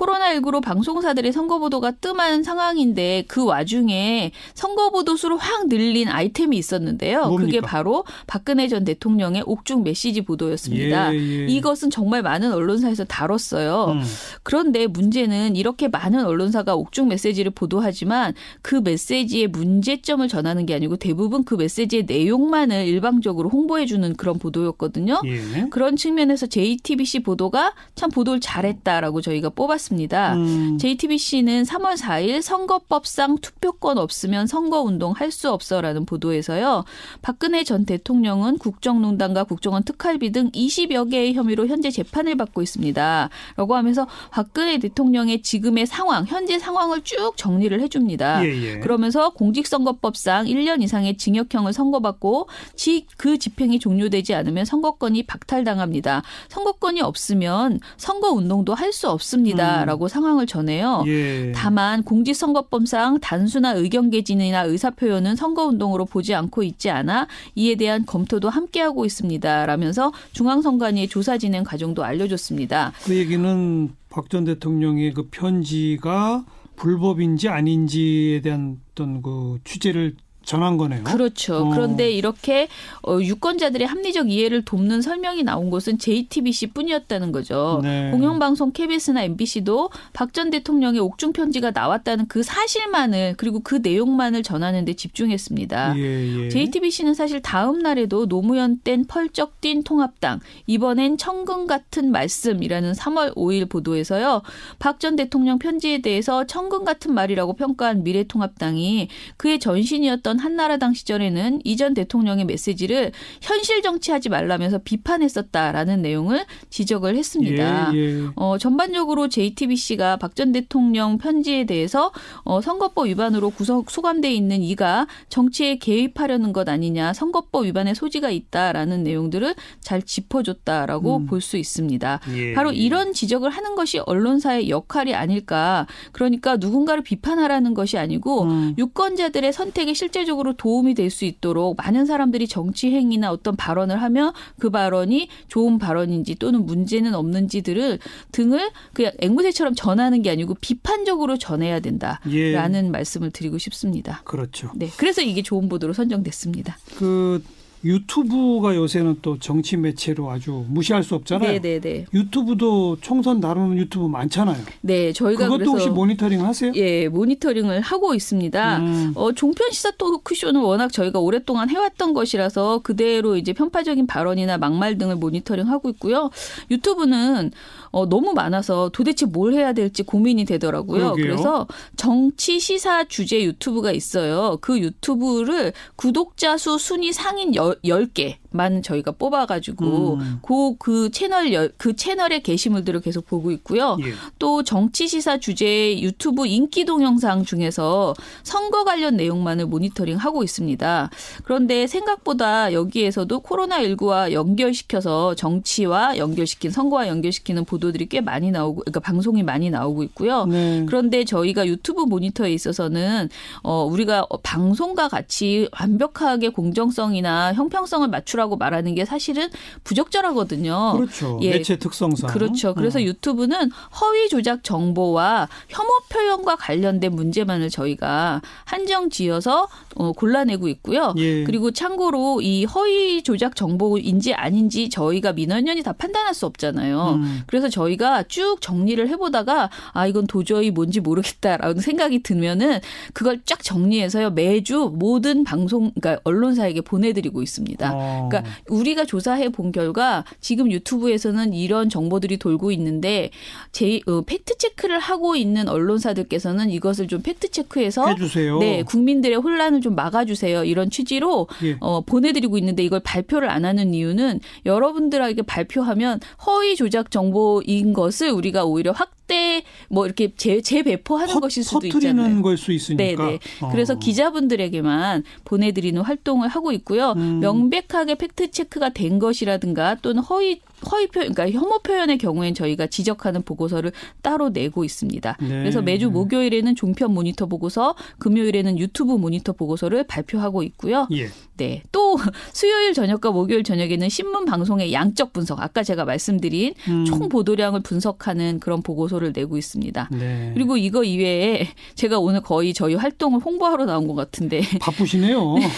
코로나19로 0.00 0.62
방송사들의 0.62 1.32
선거 1.32 1.58
보도가 1.58 1.92
뜸한 1.92 2.42
상황인데 2.42 3.24
그 3.28 3.44
와중에 3.44 4.32
선거 4.54 4.90
보도 4.90 5.16
수를 5.16 5.36
확 5.36 5.68
늘린 5.68 6.08
아이템이 6.08 6.56
있었는데요. 6.56 7.26
뭡니까? 7.26 7.44
그게 7.44 7.60
바로 7.60 8.04
박근혜 8.26 8.66
전 8.68 8.84
대통령의 8.84 9.42
옥중 9.44 9.82
메시지 9.82 10.22
보도였습니다. 10.22 11.14
예, 11.14 11.18
예. 11.18 11.46
이것은 11.46 11.90
정말 11.90 12.22
많은 12.22 12.52
언론사에서 12.52 13.04
다뤘어요. 13.04 13.96
음. 13.98 14.02
그런데 14.42 14.86
문제는 14.86 15.56
이렇게 15.56 15.88
많은 15.88 16.24
언론사가 16.24 16.74
옥중 16.74 17.08
메시지를 17.08 17.50
보도하지만 17.50 18.34
그 18.62 18.76
메시지의 18.76 19.48
문제점을 19.48 20.26
전하는 20.28 20.64
게 20.66 20.74
아니고 20.74 20.96
대부분 20.96 21.44
그 21.44 21.54
메시지의 21.54 22.04
내용만을 22.06 22.86
일방적으로 22.86 23.50
홍보해주는 23.50 24.14
그런 24.16 24.38
보도였거든요. 24.38 25.20
예. 25.26 25.66
그런 25.70 25.96
측면에서 25.96 26.46
JTBC 26.46 27.20
보도가 27.20 27.74
참 27.94 28.10
보도를 28.10 28.40
잘했다라고 28.40 29.20
저희가 29.20 29.50
뽑았습니다. 29.50 29.89
음. 30.34 30.78
JTBC는 30.78 31.64
3월 31.64 31.96
4일 31.96 32.42
선거법상 32.42 33.38
투표권 33.38 33.98
없으면 33.98 34.46
선거운동 34.46 35.12
할 35.12 35.30
수 35.30 35.48
없어라는 35.52 36.06
보도에서요. 36.06 36.84
박근혜 37.22 37.62
전 37.62 37.86
대통령은 37.86 38.58
국정농단과 38.58 39.44
국정원 39.44 39.84
특활비 39.84 40.32
등 40.32 40.50
20여 40.50 41.08
개의 41.08 41.34
혐의로 41.34 41.68
현재 41.68 41.88
재판을 41.90 42.36
받고 42.36 42.62
있습니다. 42.62 43.30
라고 43.56 43.76
하면서 43.76 44.08
박근혜 44.32 44.78
대통령의 44.78 45.42
지금의 45.42 45.86
상황, 45.86 46.26
현재 46.26 46.58
상황을 46.58 47.02
쭉 47.02 47.36
정리를 47.36 47.80
해줍니다. 47.80 48.44
예, 48.44 48.48
예. 48.48 48.78
그러면서 48.80 49.30
공직선거법상 49.30 50.46
1년 50.46 50.82
이상의 50.82 51.16
징역형을 51.16 51.72
선고받고 51.72 52.48
지, 52.74 53.06
그 53.16 53.38
집행이 53.38 53.78
종료되지 53.78 54.34
않으면 54.34 54.64
선거권이 54.64 55.22
박탈당합니다. 55.24 56.22
선거권이 56.48 57.00
없으면 57.02 57.80
선거운동도 57.96 58.74
할 58.74 58.90
수 58.90 59.08
없습니다 59.08 59.79
라고 59.84 60.08
상황을 60.08 60.46
전해요. 60.46 61.02
음. 61.06 61.08
예. 61.08 61.52
다만 61.54 62.02
공직선거법상 62.02 63.20
단순한 63.20 63.76
의견 63.76 64.10
개진이나 64.10 64.62
의사표현은 64.62 65.36
선거운동으로 65.36 66.04
보지 66.06 66.34
않고 66.34 66.62
있지 66.62 66.90
않아 66.90 67.26
이에 67.54 67.74
대한 67.76 68.04
검토도 68.06 68.48
함께하고 68.48 69.04
있습니다. 69.04 69.66
라면서 69.66 70.12
중앙선관위의 70.32 71.08
조사 71.08 71.38
진행 71.38 71.64
과정도 71.64 72.04
알려줬습니다. 72.04 72.92
그 73.04 73.16
얘기는 73.16 73.90
박 74.08 74.28
전 74.28 74.44
대통령의 74.44 75.12
그 75.12 75.28
편지가 75.30 76.44
불법인지 76.76 77.48
아닌지에 77.48 78.40
대한 78.40 78.78
어떤 78.92 79.22
그 79.22 79.58
취재를 79.64 80.14
전한 80.44 80.76
거네요. 80.76 81.04
그렇죠. 81.04 81.66
어. 81.66 81.70
그런데 81.70 82.10
이렇게 82.10 82.68
어, 83.06 83.18
유권자들의 83.20 83.86
합리적 83.86 84.30
이해를 84.30 84.64
돕는 84.64 85.02
설명이 85.02 85.42
나온 85.42 85.70
곳은 85.70 85.98
JTBC 85.98 86.68
뿐이었다는 86.68 87.30
거죠. 87.32 87.80
네. 87.82 88.10
공영방송 88.10 88.72
KBS나 88.72 89.22
MBC도 89.24 89.90
박 90.12 90.30
전 90.32 90.50
대통령의 90.50 91.00
옥중 91.00 91.32
편지가 91.32 91.72
나왔다는 91.72 92.26
그 92.28 92.42
사실만을 92.44 93.34
그리고 93.36 93.60
그 93.60 93.80
내용만을 93.82 94.42
전하는 94.44 94.84
데 94.84 94.94
집중했습니다. 94.94 95.94
예, 95.98 96.44
예. 96.44 96.48
JTBC는 96.48 97.14
사실 97.14 97.42
다음 97.42 97.80
날에도 97.80 98.26
노무현 98.26 98.78
땐 98.78 99.04
펄쩍 99.06 99.60
뛴 99.60 99.82
통합당 99.82 100.38
이번엔 100.68 101.18
천금 101.18 101.66
같은 101.66 102.12
말씀이라는 102.12 102.92
3월 102.92 103.34
5일 103.34 103.68
보도에서요. 103.68 104.42
박 104.78 105.00
전 105.00 105.16
대통령 105.16 105.58
편지에 105.58 106.02
대해서 106.02 106.44
천금 106.46 106.84
같은 106.84 107.14
말이라고 107.14 107.54
평가한 107.54 108.04
미래통합당이 108.04 109.08
그의 109.38 109.58
전신이었던 109.58 110.29
한나라당 110.38 110.94
시절에는 110.94 111.60
이전 111.64 111.94
대통령의 111.94 112.44
메시지를 112.44 113.12
현실 113.40 113.82
정치하지 113.82 114.28
말라면서 114.28 114.78
비판했었다라는 114.78 116.02
내용을 116.02 116.44
지적을 116.70 117.16
했습니다. 117.16 117.92
예, 117.94 117.98
예. 117.98 118.26
어, 118.36 118.58
전반적으로 118.58 119.28
JTBC가 119.28 120.16
박 120.16 120.30
전 120.40 120.52
대통령 120.52 121.18
편지에 121.18 121.64
대해서 121.64 122.12
어, 122.44 122.60
선거법 122.60 123.08
위반으로 123.08 123.50
구속 123.50 123.90
소감돼 123.90 124.32
있는 124.32 124.62
이가 124.62 125.06
정치에 125.28 125.76
개입하려는 125.76 126.52
것 126.52 126.68
아니냐, 126.68 127.12
선거법 127.12 127.66
위반의 127.66 127.94
소지가 127.94 128.30
있다라는 128.30 129.02
내용들을 129.02 129.54
잘 129.80 130.02
짚어줬다라고 130.02 131.16
음. 131.16 131.26
볼수 131.26 131.56
있습니다. 131.56 132.20
예, 132.36 132.54
바로 132.54 132.72
예. 132.72 132.78
이런 132.78 133.12
지적을 133.12 133.50
하는 133.50 133.74
것이 133.74 133.98
언론사의 133.98 134.70
역할이 134.70 135.14
아닐까. 135.14 135.86
그러니까 136.12 136.56
누군가를 136.56 137.02
비판하라는 137.02 137.74
것이 137.74 137.98
아니고 137.98 138.44
음. 138.44 138.74
유권자들의 138.78 139.52
선택에 139.52 139.94
실제 139.94 140.19
실제적으로 140.20 140.52
도움이 140.54 140.94
될 140.94 141.10
수 141.10 141.24
있도록 141.24 141.76
많은 141.76 142.06
사람들이 142.06 142.46
정치 142.46 142.92
행위나 142.92 143.32
어떤 143.32 143.56
발언을 143.56 144.00
하면 144.00 144.32
그 144.60 144.70
발언이 144.70 145.28
좋은 145.48 145.78
발언인지 145.78 146.36
또는 146.36 146.64
문제는 146.64 147.14
없는지들을 147.14 147.98
등을 148.30 148.70
그냥 148.92 149.12
앵무새처럼 149.18 149.74
전하는 149.74 150.22
게 150.22 150.30
아니고 150.30 150.54
비판적으로 150.60 151.36
전해야 151.36 151.80
된다라는 151.80 152.86
예. 152.86 152.88
말씀을 152.90 153.32
드리고 153.32 153.58
싶습니다. 153.58 154.22
그렇죠. 154.24 154.70
네, 154.76 154.88
그래서 154.98 155.20
이게 155.20 155.42
좋은 155.42 155.68
보도로 155.68 155.92
선정됐습니다. 155.92 156.78
그 156.96 157.42
유튜브가 157.84 158.76
요새는 158.76 159.18
또 159.22 159.38
정치 159.38 159.76
매체로 159.76 160.30
아주 160.30 160.64
무시할 160.68 161.02
수 161.02 161.14
없잖아요. 161.14 161.52
네네네. 161.52 161.80
네, 161.80 161.80
네. 161.80 162.06
유튜브도 162.12 162.98
총선 163.00 163.40
다루는 163.40 163.78
유튜브 163.78 164.06
많잖아요. 164.06 164.62
네, 164.82 165.12
저희가 165.12 165.48
그것도 165.48 165.70
혹시 165.72 165.88
모니터링 165.88 166.44
하세요? 166.44 166.72
예, 166.74 167.08
모니터링을 167.08 167.80
하고 167.80 168.14
있습니다. 168.14 168.78
음. 168.78 169.12
어, 169.14 169.32
종편 169.32 169.70
시사 169.70 169.92
토크쇼는 169.92 170.60
워낙 170.60 170.92
저희가 170.92 171.18
오랫동안 171.20 171.70
해왔던 171.70 172.12
것이라서 172.12 172.80
그대로 172.82 173.36
이제 173.36 173.52
편파적인 173.52 174.06
발언이나 174.06 174.58
막말 174.58 174.98
등을 174.98 175.16
모니터링하고 175.16 175.88
있고요. 175.90 176.30
유튜브는 176.70 177.50
어, 177.92 178.06
너무 178.06 178.32
많아서 178.34 178.90
도대체 178.92 179.26
뭘 179.26 179.52
해야 179.54 179.72
될지 179.72 180.02
고민이 180.02 180.44
되더라고요. 180.44 181.14
그러게요. 181.14 181.24
그래서 181.24 181.66
정치 181.96 182.60
시사 182.60 183.04
주제 183.04 183.42
유튜브가 183.42 183.92
있어요. 183.92 184.58
그 184.60 184.78
유튜브를 184.78 185.72
구독자 185.96 186.56
수 186.56 186.78
순위 186.78 187.12
상인 187.12 187.54
10개만 187.84 188.82
저희가 188.82 189.12
뽑아가지고 189.12 190.14
음. 190.14 190.38
그, 190.42 190.76
그 190.78 191.10
채널, 191.10 191.52
열, 191.52 191.72
그 191.76 191.94
채널의 191.94 192.42
게시물들을 192.42 193.00
계속 193.00 193.26
보고 193.26 193.50
있고요. 193.50 193.96
예. 194.00 194.12
또 194.38 194.62
정치 194.62 195.08
시사 195.08 195.38
주제 195.38 196.00
유튜브 196.00 196.46
인기 196.46 196.84
동영상 196.84 197.44
중에서 197.44 198.14
선거 198.42 198.84
관련 198.84 199.16
내용만을 199.16 199.66
모니터링 199.66 200.16
하고 200.16 200.42
있습니다. 200.42 201.10
그런데 201.44 201.86
생각보다 201.86 202.72
여기에서도 202.72 203.42
코로나19와 203.42 204.32
연결시켜서 204.32 205.34
정치와 205.34 206.16
연결시킨 206.16 206.70
선거와 206.70 207.08
연결시키는 207.08 207.64
보도 207.64 207.80
보도들이 207.80 208.06
꽤 208.06 208.20
많이 208.20 208.50
나오고 208.50 208.82
그러니까 208.82 209.00
방송이 209.00 209.42
많이 209.42 209.70
나오고 209.70 210.02
있고요. 210.04 210.46
네. 210.46 210.84
그런데 210.86 211.24
저희가 211.24 211.66
유튜브 211.66 212.02
모니터에 212.02 212.52
있어서는 212.52 213.28
어 213.62 213.84
우리가 213.84 214.26
방송과 214.42 215.08
같이 215.08 215.68
완벽하게 215.78 216.50
공정성이나 216.50 217.52
형평성을 217.60 218.08
맞추라고 218.08 218.56
말하는 218.56 218.94
게 218.94 219.04
사실은 219.04 219.48
부적절하거든요. 219.84 220.94
그렇죠. 220.96 221.38
예. 221.42 221.50
매체 221.50 221.76
특성상. 221.76 222.30
그렇죠. 222.30 222.74
그래서 222.74 222.98
음. 222.98 223.04
유튜브는 223.04 223.70
허위 224.00 224.28
조작 224.30 224.64
정보와 224.64 225.48
혐오 225.68 225.88
표현과 226.08 226.56
관련된 226.56 227.14
문제만을 227.14 227.68
저희가 227.68 228.40
한정 228.64 229.10
지어서 229.10 229.68
어, 229.94 230.12
골라내고 230.12 230.68
있고요. 230.68 231.12
예. 231.18 231.44
그리고 231.44 231.70
참고로 231.70 232.40
이 232.40 232.64
허위 232.64 233.22
조작 233.22 233.54
정보인지 233.56 234.32
아닌지 234.32 234.88
저희가 234.88 235.32
민원연이 235.32 235.82
다 235.82 235.92
판단할 235.92 236.32
수 236.32 236.46
없잖아요. 236.46 237.20
음. 237.20 237.42
그래서 237.46 237.68
저희가 237.68 238.22
쭉 238.24 238.56
정리를 238.60 239.06
해보다가 239.08 239.68
아 239.92 240.06
이건 240.06 240.26
도저히 240.26 240.70
뭔지 240.70 241.00
모르겠다라는 241.00 241.80
생각이 241.80 242.22
들면은 242.22 242.80
그걸 243.12 243.40
쫙 243.44 243.62
정리해서요 243.62 244.30
매주 244.30 244.92
모든 244.94 245.44
방송 245.44 245.90
그러니까 245.90 246.20
언론사에게 246.24 246.80
보내드리고 246.80 247.42
있 247.42 247.49
습니다. 247.50 247.92
어. 247.94 248.28
그러니까 248.30 248.50
우리가 248.68 249.04
조사해 249.04 249.50
본 249.50 249.72
결과 249.72 250.24
지금 250.40 250.70
유튜브에서는 250.70 251.52
이런 251.52 251.88
정보들이 251.88 252.38
돌고 252.38 252.70
있는데 252.72 253.30
제 253.72 254.00
어, 254.06 254.22
팩트 254.22 254.56
체크를 254.58 254.98
하고 254.98 255.36
있는 255.36 255.68
언론사들께서는 255.68 256.70
이것을 256.70 257.08
좀 257.08 257.20
팩트 257.22 257.50
체크해서 257.50 258.06
해주세요. 258.08 258.58
네 258.58 258.82
국민들의 258.82 259.36
혼란을 259.36 259.80
좀 259.80 259.94
막아주세요 259.94 260.64
이런 260.64 260.90
취지로 260.90 261.48
예. 261.62 261.76
어, 261.80 262.00
보내드리고 262.00 262.56
있는데 262.58 262.82
이걸 262.82 263.00
발표를 263.00 263.50
안 263.50 263.64
하는 263.64 263.92
이유는 263.92 264.40
여러분들에게 264.64 265.42
발표하면 265.42 266.20
허위 266.46 266.76
조작 266.76 267.10
정보 267.10 267.62
인 267.66 267.92
것을 267.92 268.30
우리가 268.30 268.64
오히려 268.64 268.92
확대 268.92 269.62
뭐 269.88 270.06
이렇게 270.06 270.32
재, 270.36 270.60
재배포하는 270.60 271.34
허, 271.34 271.40
것일 271.40 271.64
수도 271.64 271.86
있잖아요. 271.86 272.42
걸수 272.42 272.72
있으니까. 272.72 273.02
네 273.02 273.14
네. 273.16 273.38
어. 273.60 273.70
그래서 273.70 273.98
기자분들에게만 273.98 275.24
보내드리는 275.44 276.00
활동을 276.00 276.48
하고 276.48 276.72
있고요. 276.72 277.12
음. 277.16 277.39
명백하게 277.40 278.14
팩트 278.16 278.50
체크가 278.50 278.90
된 278.90 279.18
것이라든가 279.18 279.96
또는 279.96 280.22
허위 280.22 280.60
허위 280.90 281.06
표현, 281.08 281.32
그러니까 281.32 281.58
혐오 281.58 281.78
표현의 281.80 282.18
경우엔 282.18 282.54
저희가 282.54 282.86
지적하는 282.86 283.42
보고서를 283.42 283.92
따로 284.22 284.50
내고 284.50 284.84
있습니다. 284.84 285.36
네. 285.40 285.48
그래서 285.48 285.82
매주 285.82 286.10
목요일에는 286.10 286.74
종편 286.74 287.12
모니터 287.12 287.46
보고서, 287.46 287.94
금요일에는 288.18 288.78
유튜브 288.78 289.12
모니터 289.12 289.52
보고서를 289.52 290.04
발표하고 290.04 290.62
있고요. 290.62 291.06
예. 291.12 291.28
네. 291.56 291.82
또 291.92 292.16
수요일 292.52 292.94
저녁과 292.94 293.30
목요일 293.32 293.64
저녁에는 293.64 294.08
신문 294.08 294.44
방송의 294.44 294.92
양적 294.92 295.32
분석, 295.32 295.60
아까 295.60 295.82
제가 295.82 296.04
말씀드린 296.04 296.74
음. 296.88 297.04
총 297.04 297.28
보도량을 297.28 297.80
분석하는 297.80 298.60
그런 298.60 298.82
보고서를 298.82 299.32
내고 299.34 299.58
있습니다. 299.58 300.08
네. 300.12 300.50
그리고 300.54 300.76
이거 300.76 301.04
이외에 301.04 301.68
제가 301.94 302.18
오늘 302.18 302.40
거의 302.40 302.72
저희 302.72 302.94
활동을 302.94 303.40
홍보하러 303.40 303.84
나온 303.84 304.06
것 304.06 304.14
같은데 304.14 304.60
바쁘시네요. 304.80 305.54
네. 305.54 305.68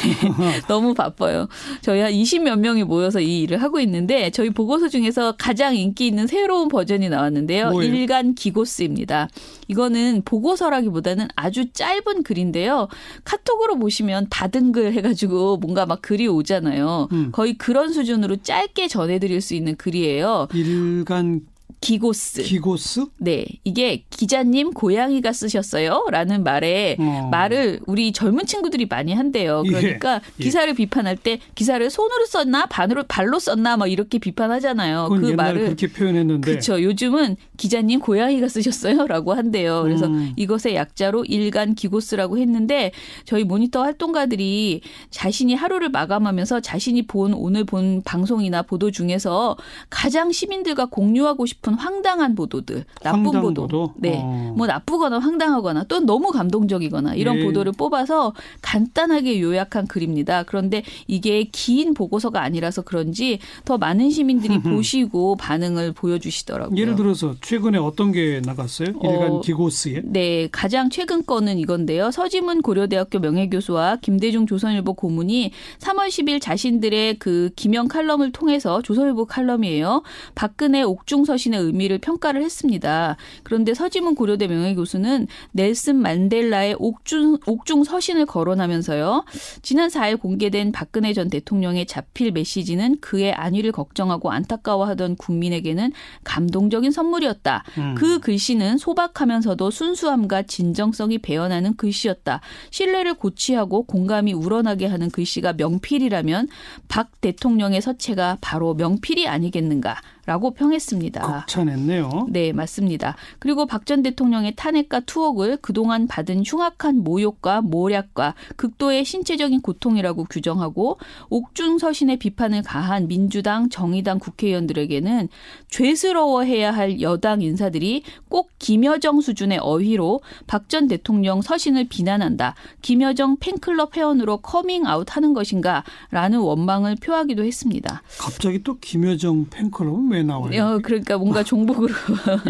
너무 0.68 0.94
바빠요. 0.94 1.48
저희 1.80 2.00
한 2.00 2.12
20 2.12 2.42
몇 2.42 2.58
명이 2.58 2.84
모여서 2.84 3.20
이 3.20 3.42
일을 3.42 3.62
하고 3.62 3.80
있는데 3.80 4.30
저희 4.30 4.50
보고서 4.50 4.88
중에서 4.92 5.34
가장 5.36 5.74
인기 5.74 6.06
있는 6.06 6.28
새로운 6.28 6.68
버전이 6.68 7.08
나왔는데요. 7.08 7.70
뭐예요? 7.70 7.92
일간 7.92 8.34
기고스입니다. 8.34 9.28
이거는 9.66 10.22
보고서라기보다는 10.24 11.28
아주 11.34 11.72
짧은 11.72 12.22
글인데요. 12.22 12.88
카톡으로 13.24 13.78
보시면 13.78 14.28
다등글 14.30 14.92
해가지고 14.92 15.56
뭔가 15.56 15.86
막 15.86 16.00
글이 16.02 16.28
오잖아요. 16.28 17.08
음. 17.10 17.30
거의 17.32 17.54
그런 17.54 17.92
수준으로 17.92 18.36
짧게 18.36 18.86
전해드릴 18.86 19.40
수 19.40 19.54
있는 19.54 19.74
글이에요. 19.76 20.48
일간 20.54 21.40
기고스. 21.82 22.42
기고스? 22.44 23.06
네. 23.18 23.44
이게 23.64 24.04
기자님 24.08 24.70
고양이가 24.70 25.32
쓰셨어요? 25.32 26.06
라는 26.10 26.44
말에 26.44 26.96
어. 26.98 27.28
말을 27.30 27.80
우리 27.86 28.12
젊은 28.12 28.46
친구들이 28.46 28.86
많이 28.86 29.12
한대요. 29.12 29.64
예. 29.66 29.70
그러니까 29.70 30.20
예. 30.38 30.42
기사를 30.42 30.72
비판할 30.74 31.16
때 31.16 31.40
기사를 31.56 31.90
손으로 31.90 32.24
썼나 32.26 32.66
반으로 32.66 33.02
발로 33.08 33.38
썼나 33.40 33.76
막 33.76 33.88
이렇게 33.88 34.18
비판하잖아요. 34.18 35.08
그 35.10 35.32
말을 35.32 35.64
그렇게 35.64 35.88
표현했는데. 35.88 36.48
그렇죠. 36.48 36.80
요즘은 36.80 37.36
기자님 37.56 37.98
고양이가 38.00 38.48
쓰셨어요? 38.48 39.06
라고 39.08 39.34
한대요. 39.34 39.82
그래서 39.82 40.06
음. 40.06 40.32
이것의 40.36 40.76
약자로 40.76 41.24
일간 41.24 41.74
기고스라고 41.74 42.38
했는데 42.38 42.92
저희 43.24 43.42
모니터 43.42 43.82
활동가들이 43.82 44.82
자신이 45.10 45.54
하루를 45.54 45.88
마감하면서 45.90 46.60
자신이 46.60 47.08
본 47.08 47.34
오늘 47.34 47.64
본 47.64 48.02
방송이나 48.04 48.62
보도 48.62 48.92
중에서 48.92 49.56
가장 49.90 50.30
시민들과 50.30 50.86
공유하고 50.86 51.44
싶은 51.44 51.71
싶은 51.72 51.74
황당한 51.74 52.34
보도들, 52.34 52.84
나쁜 53.02 53.24
황당 53.26 53.42
보도, 53.42 53.62
보도? 53.62 53.94
네, 53.96 54.20
어. 54.22 54.54
뭐 54.56 54.66
나쁘거나 54.66 55.18
황당하거나 55.18 55.84
또 55.84 56.00
너무 56.00 56.30
감동적이거나 56.30 57.14
이런 57.14 57.38
예. 57.38 57.44
보도를 57.44 57.72
뽑아서 57.72 58.34
간단하게 58.60 59.40
요약한 59.40 59.86
글입니다. 59.86 60.44
그런데 60.44 60.82
이게 61.06 61.44
긴 61.44 61.94
보고서가 61.94 62.42
아니라서 62.42 62.82
그런지 62.82 63.38
더 63.64 63.78
많은 63.78 64.10
시민들이 64.10 64.58
보시고 64.60 65.36
반응을 65.36 65.92
보여주시더라고요. 65.92 66.78
예를 66.78 66.96
들어서 66.96 67.34
최근에 67.40 67.78
어떤 67.78 68.12
게 68.12 68.40
나갔어요? 68.44 68.88
일간 69.02 69.30
어, 69.32 69.40
기고스에? 69.40 70.02
네, 70.04 70.48
가장 70.52 70.90
최근 70.90 71.24
거는 71.24 71.58
이건데요. 71.58 72.10
서지문 72.10 72.62
고려대학교 72.62 73.18
명예교수와 73.18 73.98
김대중 74.02 74.46
조선일보 74.46 74.94
고문이 74.94 75.52
3월 75.78 76.08
10일 76.08 76.40
자신들의 76.40 77.18
그 77.18 77.50
기명 77.56 77.88
칼럼을 77.88 78.32
통해서 78.32 78.82
조선일보 78.82 79.26
칼럼이에요. 79.26 80.02
박근혜 80.34 80.82
옥중 80.82 81.24
서신의 81.24 81.61
의미를 81.62 81.98
평가를 81.98 82.42
했습니다. 82.42 83.16
그런데 83.42 83.74
서지문 83.74 84.14
고려대 84.14 84.46
명예교수는 84.46 85.26
넬슨 85.52 85.96
만델라의 85.96 86.76
옥중, 86.78 87.38
옥중 87.46 87.84
서신을 87.84 88.26
거론하면서요. 88.26 89.24
지난 89.62 89.88
4일 89.88 90.20
공개된 90.20 90.72
박근혜 90.72 91.12
전 91.12 91.30
대통령의 91.30 91.86
자필 91.86 92.32
메시지는 92.32 92.98
그의 93.00 93.32
안위를 93.32 93.72
걱정하고 93.72 94.30
안타까워하던 94.30 95.16
국민에게는 95.16 95.92
감동적인 96.24 96.90
선물이었다. 96.90 97.64
음. 97.78 97.94
그 97.96 98.20
글씨는 98.20 98.78
소박하면서도 98.78 99.70
순수함과 99.70 100.42
진정성이 100.42 101.18
배어나는 101.18 101.76
글씨였다. 101.76 102.40
신뢰를 102.70 103.14
고취하고 103.14 103.84
공감이 103.84 104.32
우러나게 104.32 104.86
하는 104.86 105.10
글씨가 105.10 105.54
명필이라면 105.54 106.48
박 106.88 107.20
대통령의 107.20 107.80
서체가 107.80 108.38
바로 108.40 108.74
명필이 108.74 109.28
아니겠는가. 109.28 109.96
라고 110.26 110.52
평했습니다. 110.54 111.40
극찬했네요. 111.40 112.26
네, 112.30 112.52
맞습니다. 112.52 113.16
그리고 113.38 113.66
박 113.66 113.82
전 113.84 114.02
대통령의 114.02 114.54
탄핵과 114.54 115.00
투옥을 115.00 115.56
그동안 115.60 116.06
받은 116.06 116.44
흉악한 116.46 116.98
모욕과 117.02 117.62
모략과 117.62 118.34
극도의 118.56 119.04
신체적인 119.04 119.60
고통이라고 119.60 120.24
규정하고 120.30 120.98
옥중서신의 121.30 122.18
비판을 122.18 122.62
가한 122.62 123.08
민주당, 123.08 123.68
정의당 123.68 124.20
국회의원들에게는 124.20 125.28
죄스러워해야 125.68 126.70
할 126.70 127.00
여당 127.00 127.42
인사들이 127.42 128.04
꼭 128.28 128.50
김여정 128.60 129.20
수준의 129.20 129.58
어휘로 129.58 130.20
박 130.46 130.62
전 130.68 130.86
대통령 130.86 131.42
서신을 131.42 131.88
비난한다. 131.88 132.54
김여정 132.82 133.36
팬클럽 133.40 133.96
회원으로 133.96 134.38
커밍아웃 134.38 135.16
하는 135.16 135.34
것인가? 135.34 135.82
라는 136.10 136.38
원망을 136.38 136.94
표하기도 137.02 137.44
했습니다. 137.44 138.00
갑자기 138.18 138.62
또 138.62 138.78
김여정 138.78 139.48
팬클럽은 139.50 140.11
왜 140.12 140.22
나와요? 140.22 140.62
어, 140.64 140.78
그러니까 140.82 141.16
뭔가 141.18 141.42
종북으로. 141.44 141.92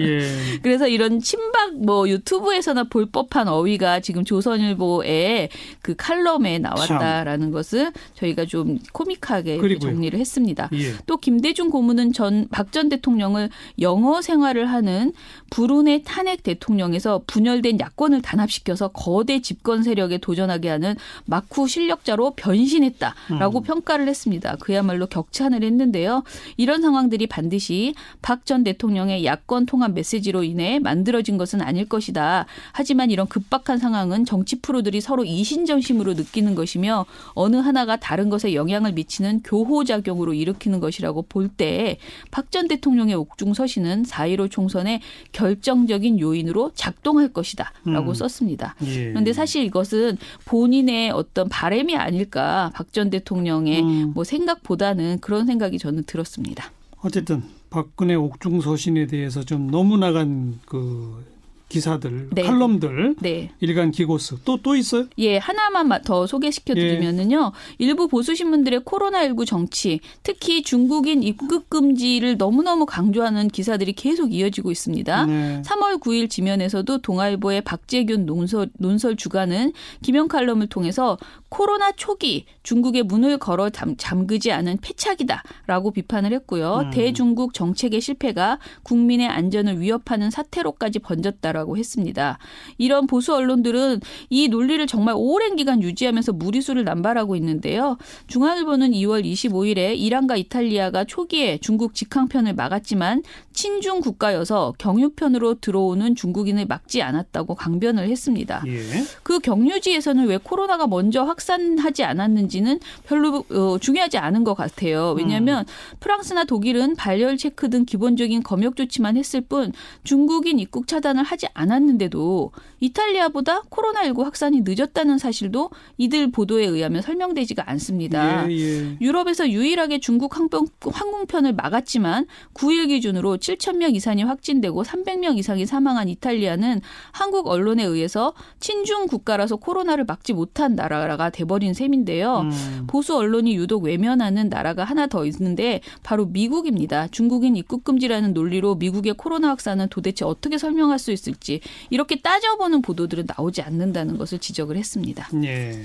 예. 0.00 0.26
그래서 0.62 0.88
이런 0.88 1.20
친박 1.20 1.76
뭐 1.84 2.08
유튜브에서나 2.08 2.84
볼 2.84 3.06
법한 3.06 3.48
어휘가 3.48 4.00
지금 4.00 4.24
조선일보의 4.24 5.48
그 5.82 5.94
칼럼에 5.96 6.58
나왔다라는 6.58 7.50
것을 7.52 7.92
저희가 8.14 8.44
좀 8.46 8.78
코믹하게 8.92 9.58
그리고요. 9.58 9.90
정리를 9.92 10.18
했습니다. 10.18 10.68
예. 10.72 10.92
또 11.06 11.16
김대중 11.16 11.70
고문은 11.70 12.12
전 12.12 12.48
박 12.50 12.72
전 12.72 12.88
대통령을 12.88 13.50
영어 13.80 14.22
생활을 14.22 14.64
하는 14.70 15.12
불운의 15.50 16.04
탄핵 16.04 16.42
대통령에서 16.42 17.22
분열된 17.26 17.78
야권을 17.80 18.22
단합시켜서 18.22 18.88
거대 18.88 19.42
집권 19.42 19.82
세력에 19.82 20.16
도전하게 20.18 20.70
하는 20.70 20.94
막후 21.26 21.68
실력자로 21.68 22.32
변신했다라고 22.36 23.58
음. 23.58 23.62
평가를 23.62 24.08
했습니다. 24.08 24.56
그야말로 24.60 25.06
격찬을 25.06 25.62
했는데요. 25.64 26.22
이런 26.56 26.80
상황들이 26.80 27.26
반드 27.26 27.51
시 27.58 27.94
박 28.22 28.44
전 28.44 28.64
대통령의 28.64 29.24
야권 29.24 29.66
통합 29.66 29.92
메시지로 29.92 30.42
인해 30.42 30.78
만들어진 30.80 31.38
것은 31.38 31.60
아닐 31.62 31.88
것이다. 31.88 32.46
하지만 32.72 33.10
이런 33.10 33.26
급박한 33.28 33.78
상황은 33.78 34.24
정치 34.24 34.60
프로들이 34.60 35.00
서로 35.00 35.24
이신전심으로 35.24 36.14
느끼는 36.14 36.54
것이며 36.54 37.06
어느 37.34 37.56
하나가 37.56 37.96
다른 37.96 38.30
것에 38.30 38.54
영향을 38.54 38.92
미치는 38.92 39.42
교호작용으로 39.44 40.34
일으키는 40.34 40.80
것이라고 40.80 41.22
볼 41.28 41.48
때 41.56 41.98
박 42.30 42.50
전 42.50 42.68
대통령의 42.68 43.14
옥중 43.14 43.54
서신은 43.54 44.02
4.15 44.04 44.50
총선의 44.50 45.00
결정적인 45.32 46.20
요인으로 46.20 46.72
작동할 46.74 47.28
것이다. 47.32 47.72
라고 47.84 48.10
음. 48.10 48.14
썼습니다. 48.14 48.74
예. 48.84 49.08
그런데 49.08 49.32
사실 49.32 49.64
이것은 49.64 50.18
본인의 50.44 51.10
어떤 51.12 51.48
바램이 51.48 51.96
아닐까 51.96 52.70
박 52.74 52.92
전 52.92 53.08
대통령의 53.08 53.80
음. 53.82 54.12
뭐 54.14 54.22
생각보다는 54.24 55.18
그런 55.20 55.46
생각이 55.46 55.78
저는 55.78 56.02
들었습니다. 56.04 56.70
어쨌든 57.02 57.42
박근혜 57.70 58.14
옥중 58.14 58.60
서신에 58.60 59.06
대해서 59.06 59.42
좀 59.42 59.70
너무 59.70 59.96
나간 59.96 60.58
그 60.66 61.24
기사들, 61.68 62.28
네. 62.34 62.42
칼럼들, 62.42 63.16
네. 63.20 63.50
일간 63.60 63.92
기고스 63.92 64.42
또또 64.44 64.76
있어요? 64.76 65.06
예, 65.16 65.38
하나만 65.38 65.88
마- 65.88 66.02
더 66.02 66.26
소개시켜 66.26 66.74
드리면은요. 66.74 67.52
일부 67.78 68.08
보수 68.08 68.34
신문들의 68.34 68.80
코로나19 68.80 69.46
정치, 69.46 70.00
특히 70.22 70.60
중국인 70.62 71.22
입국 71.22 71.70
금지를 71.70 72.36
너무너무 72.36 72.84
강조하는 72.84 73.48
기사들이 73.48 73.94
계속 73.94 74.34
이어지고 74.34 74.70
있습니다. 74.70 75.24
네. 75.24 75.62
3월 75.64 75.98
9일 75.98 76.28
지면에서도 76.28 76.98
동아일보의 76.98 77.62
박재균 77.62 78.26
논설, 78.26 78.68
논설 78.78 79.16
주간은 79.16 79.72
김영 80.02 80.28
칼럼을 80.28 80.66
통해서 80.66 81.16
코로나 81.52 81.92
초기 81.92 82.46
중국의 82.62 83.02
문을 83.02 83.36
걸어 83.36 83.68
잠, 83.68 83.94
잠그지 83.98 84.52
않은 84.52 84.78
패착이다라고 84.80 85.90
비판을 85.90 86.32
했고요. 86.32 86.84
음. 86.86 86.90
대중국 86.90 87.52
정책의 87.52 88.00
실패가 88.00 88.58
국민의 88.84 89.28
안전을 89.28 89.78
위협하는 89.78 90.30
사태로까지 90.30 91.00
번졌다라고 91.00 91.76
했습니다. 91.76 92.38
이런 92.78 93.06
보수 93.06 93.34
언론들은 93.34 94.00
이 94.30 94.48
논리를 94.48 94.86
정말 94.86 95.14
오랜 95.18 95.56
기간 95.56 95.82
유지하면서 95.82 96.32
무리수를 96.32 96.84
남발하고 96.84 97.36
있는데요. 97.36 97.98
중앙일보는 98.28 98.92
2월 98.92 99.22
25일에 99.22 99.94
이란과 99.98 100.36
이탈리아가 100.36 101.04
초기에 101.04 101.58
중국 101.58 101.94
직항편을 101.94 102.54
막았지만 102.54 103.24
친중 103.52 104.00
국가여서 104.00 104.72
경유편으로 104.78 105.56
들어오는 105.60 106.14
중국인을 106.14 106.64
막지 106.64 107.02
않았다고 107.02 107.56
강변을 107.56 108.08
했습니다. 108.08 108.64
예. 108.66 108.80
그 109.22 109.38
경유지에서는 109.38 110.26
왜 110.28 110.38
코로나가 110.38 110.86
먼저 110.86 111.22
확 111.22 111.41
산하지 111.42 112.04
않았는지는 112.04 112.80
별로 113.06 113.44
어, 113.50 113.78
중요하지 113.78 114.18
않은 114.18 114.44
것 114.44 114.54
같아요. 114.54 115.12
왜냐하면 115.16 115.64
프랑스나 116.00 116.44
독일은 116.44 116.96
발열 116.96 117.36
체크 117.36 117.70
등 117.70 117.84
기본적인 117.84 118.42
검역 118.42 118.76
조치만 118.76 119.16
했을 119.16 119.40
뿐 119.40 119.72
중국인 120.04 120.58
입국 120.58 120.86
차단을 120.86 121.22
하지 121.22 121.46
않았는데도 121.54 122.52
이탈리아보다 122.80 123.62
코로나19 123.62 124.24
확산이 124.24 124.62
늦었다는 124.64 125.18
사실도 125.18 125.70
이들 125.98 126.30
보도에 126.32 126.66
의하면 126.66 127.02
설명되지가 127.02 127.70
않습니다. 127.70 128.50
예, 128.50 128.54
예. 128.54 128.96
유럽에서 129.00 129.48
유일하게 129.48 130.00
중국 130.00 130.36
항공, 130.36 130.66
항공편을 130.80 131.52
막았지만 131.52 132.26
9일 132.54 132.88
기준으로 132.88 133.36
7천 133.36 133.76
명 133.76 133.94
이상이 133.94 134.22
확진되고 134.24 134.82
300명 134.82 135.38
이상이 135.38 135.66
사망한 135.66 136.08
이탈리아는 136.08 136.80
한국 137.12 137.46
언론에 137.46 137.84
의해서 137.84 138.34
친중 138.60 139.06
국가라서 139.06 139.56
코로나를 139.56 140.04
막지 140.04 140.32
못한 140.32 140.74
나라가 140.74 141.30
돼버린 141.32 141.74
셈인데요. 141.74 142.40
음. 142.40 142.84
보수 142.86 143.16
언론이 143.16 143.56
유독 143.56 143.84
외면하는 143.84 144.48
나라가 144.48 144.84
하나 144.84 145.06
더 145.06 145.24
있는데 145.26 145.80
바로 146.02 146.26
미국입니다. 146.26 147.08
중국인 147.08 147.56
입국 147.56 147.84
금지라는 147.84 148.34
논리로 148.34 148.76
미국의 148.76 149.14
코로나 149.14 149.48
확산은 149.48 149.88
도대체 149.88 150.24
어떻게 150.24 150.58
설명할 150.58 150.98
수 150.98 151.10
있을지 151.10 151.60
이렇게 151.90 152.20
따져보는 152.20 152.82
보도들은 152.82 153.26
나오지 153.36 153.62
않는다는 153.62 154.18
것을 154.18 154.38
지적을 154.38 154.76
했습니다. 154.76 155.28
예. 155.44 155.82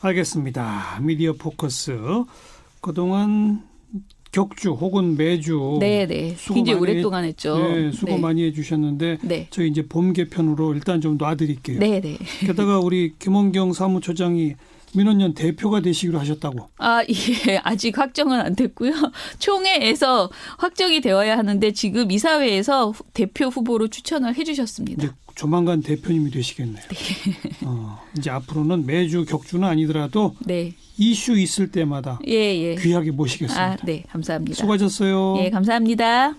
알겠습니다. 0.00 0.98
미디어 1.00 1.32
포커스. 1.32 1.98
그동안 2.80 3.62
격주 4.36 4.72
혹은 4.72 5.16
매주 5.16 5.78
네, 5.80 6.06
네. 6.06 6.34
수고 6.36 6.56
굉장히 6.56 6.78
오랫동안 6.78 7.24
했죠. 7.24 7.56
네, 7.56 7.90
수고 7.90 8.12
네. 8.12 8.18
많이 8.18 8.44
해주셨는데 8.44 9.18
네. 9.22 9.46
저희 9.48 9.68
이제 9.68 9.86
봄 9.86 10.12
개편으로 10.12 10.74
일단 10.74 11.00
좀 11.00 11.16
놔드릴게요. 11.16 11.78
네, 11.78 12.02
네. 12.02 12.18
게다가 12.40 12.78
우리 12.78 13.14
김원경 13.18 13.72
사무처장이 13.72 14.56
민원연 14.94 15.32
대표가 15.32 15.80
되시기로 15.80 16.18
하셨다고. 16.18 16.68
아, 16.76 17.02
예, 17.48 17.56
아직 17.64 17.96
확정은 17.98 18.38
안 18.38 18.54
됐고요. 18.54 18.92
총회에서 19.40 20.30
확정이 20.58 21.00
되어야 21.00 21.38
하는데 21.38 21.72
지금 21.72 22.10
이사회에서 22.10 22.90
후- 22.90 23.04
대표 23.14 23.46
후보로 23.46 23.88
추천을 23.88 24.36
해 24.36 24.44
주셨습니다. 24.44 25.16
조만간 25.36 25.82
대표님이 25.82 26.30
되시겠네요. 26.30 26.82
어, 27.66 28.00
이제 28.16 28.30
앞으로는 28.30 28.86
매주 28.86 29.26
격주는 29.26 29.68
아니더라도 29.68 30.34
네, 30.40 30.72
이슈 30.96 31.38
있을 31.38 31.70
때마다 31.70 32.18
예, 32.26 32.32
예. 32.32 32.74
귀하게 32.74 33.10
모시겠습니다. 33.10 33.62
아, 33.62 33.76
네, 33.84 34.02
감사합니다. 34.08 34.56
수고하셨어요. 34.56 35.36
예, 35.44 35.50
감사합니다. 35.50 36.34